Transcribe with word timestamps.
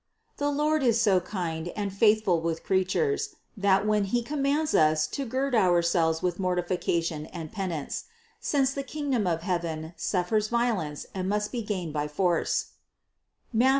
The 0.37 0.49
Lord 0.49 0.81
is 0.81 0.99
so 0.99 1.19
kind 1.19 1.67
and 1.75 1.93
faithful 1.93 2.41
with 2.41 2.63
creatures, 2.63 3.35
that, 3.55 3.85
when 3.85 4.05
He 4.05 4.23
commands 4.23 4.73
us 4.73 5.05
to 5.05 5.25
gird 5.25 5.53
ourselves 5.53 6.23
with 6.23 6.39
mortification 6.39 7.27
and 7.27 7.51
penance, 7.51 8.05
(since 8.39 8.73
the 8.73 8.81
kingdom 8.81 9.27
of 9.27 9.43
heaven 9.43 9.93
suffers 9.97 10.47
vio 10.47 10.77
lence 10.77 11.05
and 11.13 11.29
must 11.29 11.51
be 11.51 11.61
gained 11.61 11.93
by 11.93 12.07
force 12.07 12.71
(Matth. 13.53 13.69